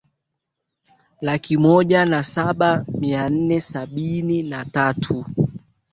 [1.21, 5.25] laki moja na saba mia nne sabini na tatu